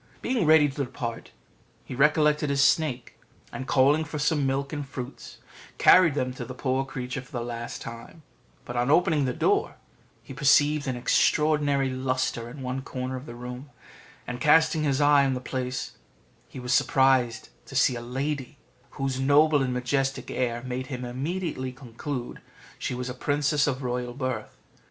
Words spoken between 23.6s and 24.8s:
of royal birth.